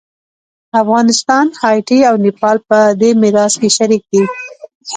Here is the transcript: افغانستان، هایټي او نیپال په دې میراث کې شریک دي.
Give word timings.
افغانستان، 0.81 1.45
هایټي 1.61 1.99
او 2.09 2.15
نیپال 2.25 2.57
په 2.69 2.77
دې 3.01 3.11
میراث 3.21 3.53
کې 3.61 3.69
شریک 3.77 4.03
دي. 4.11 4.21